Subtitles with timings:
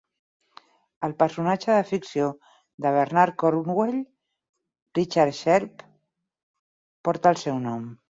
[1.07, 2.31] El personatge de ficció
[2.87, 4.01] de Bernard Cornwell,
[5.01, 5.91] Richard Sharpe,
[7.07, 7.91] porta el seu nom.